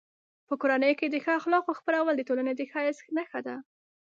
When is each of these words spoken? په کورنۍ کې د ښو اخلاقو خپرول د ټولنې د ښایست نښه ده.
په 0.47 0.53
کورنۍ 0.61 0.93
کې 0.99 1.07
د 1.09 1.15
ښو 1.23 1.31
اخلاقو 1.39 1.77
خپرول 1.79 2.13
د 2.15 2.21
ټولنې 2.27 2.53
د 2.55 2.61
ښایست 2.71 3.03
نښه 3.15 3.39
ده. 3.47 3.55